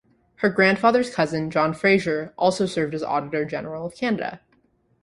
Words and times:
Her 0.37 0.49
grandfather's 0.49 1.13
cousin, 1.13 1.51
John 1.51 1.75
Fraser, 1.75 2.33
also 2.35 2.65
served 2.65 2.95
as 2.95 3.03
Auditor 3.03 3.45
General 3.45 3.85
of 3.85 3.93
Canada. 3.93 4.41